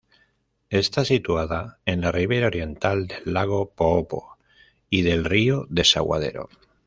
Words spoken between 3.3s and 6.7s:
Lago Poopó y del río Desaguadero.